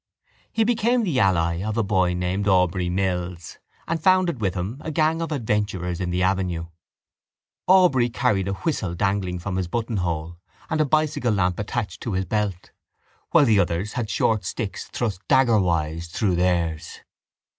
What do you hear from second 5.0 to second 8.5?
of adventurers in the avenue. Aubrey carried